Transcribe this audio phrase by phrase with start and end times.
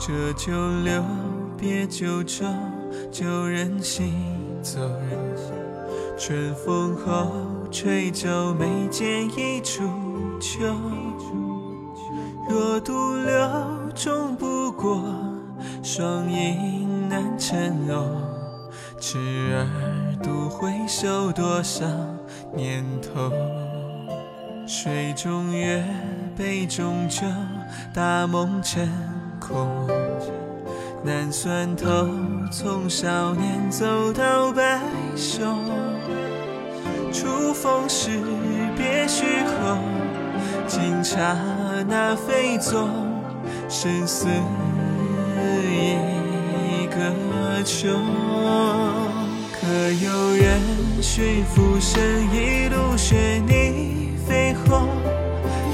[0.00, 0.52] 这就
[0.84, 1.04] 留，
[1.58, 2.46] 别就走，
[3.10, 4.12] 就任行
[4.62, 4.80] 走。
[6.16, 7.30] 春风后，
[7.70, 9.82] 吹皱眉间一株
[10.40, 10.58] 秋。
[12.48, 13.48] 若独留，
[13.94, 15.02] 终不过
[15.82, 18.04] 双影难成偶。
[18.98, 19.18] 痴
[19.54, 21.86] 儿独回首，多少
[22.54, 23.30] 年头？
[24.66, 25.84] 水中月，
[26.36, 27.26] 杯中酒，
[27.94, 28.88] 大梦成
[29.38, 29.86] 空。
[31.04, 32.08] 难算透，
[32.50, 34.80] 从少年走到白
[35.16, 35.42] 首。
[37.12, 38.10] 初逢时，
[38.76, 39.78] 别绪后，
[40.66, 41.36] 惊刹
[41.88, 42.88] 那飞走，
[43.68, 44.26] 生死
[45.70, 47.88] 一个秋。
[49.52, 49.66] 可
[50.04, 50.60] 有人
[51.00, 54.88] 寻浮生，一路雪泥飞鸿，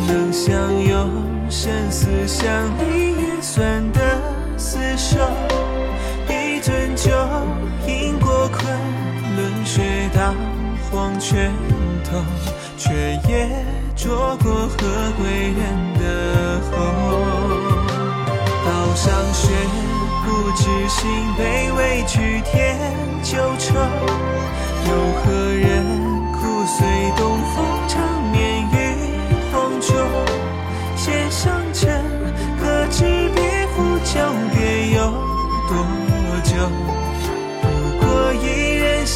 [0.07, 1.11] 能相拥，
[1.49, 2.47] 生死相
[2.79, 4.34] 离也算得。
[4.57, 5.19] 厮守
[6.29, 7.11] 一樽酒，
[7.87, 8.65] 饮过昆
[9.37, 9.83] 仑雪，
[10.15, 10.35] 到
[10.91, 11.53] 黄泉
[12.05, 12.23] 头，
[12.77, 12.93] 却
[13.29, 13.49] 也
[13.97, 14.77] 捉过何
[15.19, 15.63] 归人
[15.99, 16.03] 的
[16.71, 16.73] 后。
[18.65, 19.51] 道上雪，
[20.25, 21.03] 不知心
[21.37, 22.79] 悲，委屈添
[23.23, 23.75] 旧愁。
[24.87, 25.65] 又何人
[26.33, 27.23] 苦随东
[27.55, 28.54] 风，长眠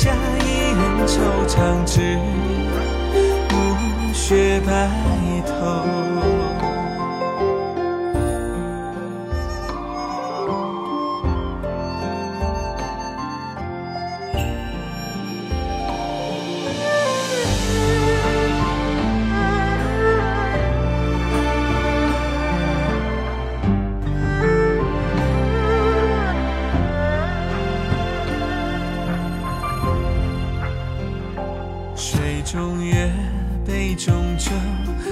[0.01, 0.47] 下，一
[0.79, 1.19] 人惆
[1.49, 2.17] 怅，至
[3.51, 4.89] 暮雪白
[5.45, 6.08] 头。
[31.98, 33.11] 水中月，
[33.67, 34.53] 杯中酒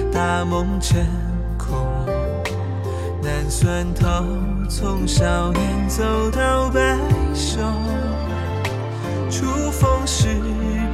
[0.09, 1.05] 大梦成
[1.57, 1.85] 空，
[3.21, 4.07] 难算透，
[4.69, 6.97] 从少年走到白
[7.35, 7.59] 首。
[9.29, 10.29] 初逢时，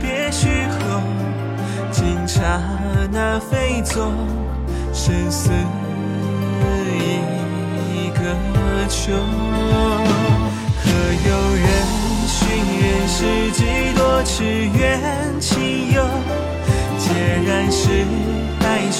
[0.01, 0.49] 别绪
[0.79, 0.99] 后，
[1.91, 2.59] 惊刹
[3.11, 4.11] 那飞走，
[4.91, 5.51] 生死
[7.93, 9.13] 一个秋。
[10.83, 10.89] 可
[11.29, 11.65] 有人
[12.25, 12.41] 寻
[12.81, 13.92] 人世，几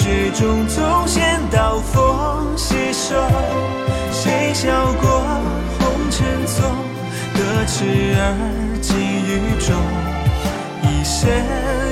[0.04, 3.16] 雪中纵现刀锋携手，
[4.12, 4.68] 谁笑
[5.02, 5.22] 过
[5.80, 6.62] 红尘踪？
[7.34, 7.86] 得痴
[8.18, 8.20] 儿
[8.82, 9.74] 寄雨中，
[10.84, 11.32] 一生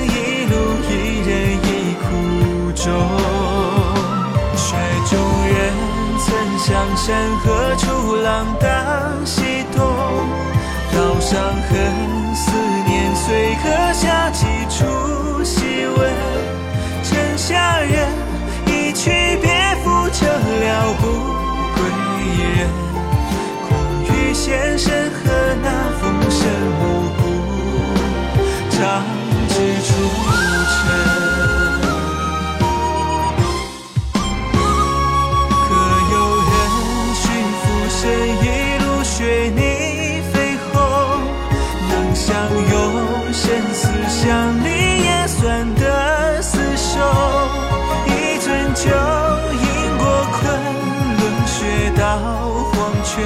[0.04, 0.52] 一路
[0.90, 0.90] 一
[1.26, 2.04] 人一苦
[2.74, 2.84] 衷。
[4.56, 4.76] 雪
[5.08, 5.18] 中
[5.48, 5.72] 人
[6.20, 9.80] 曾向山何处浪荡西东？
[10.92, 12.52] 道上恨，思
[12.86, 15.21] 念随刻下几处。
[17.42, 18.21] 下人。
[53.14, 53.22] 拳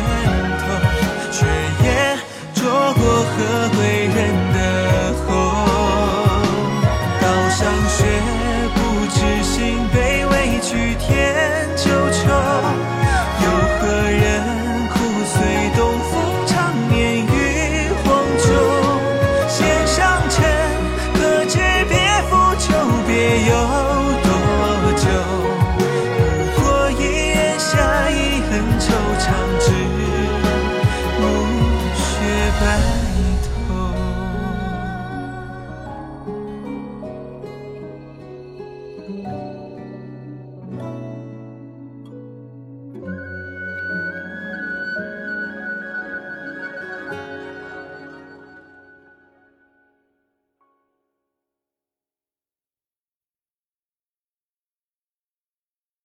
[0.59, 0.65] 头，
[1.31, 1.47] 却
[1.85, 1.87] 也
[2.55, 3.35] 捉过何
[3.77, 3.79] 贵
[4.09, 4.19] 人
[4.53, 4.59] 的
[5.23, 5.29] 喉。
[7.21, 7.97] 刀上血，
[8.75, 9.55] 不知心
[9.95, 9.97] 被
[10.27, 11.36] 委屈填。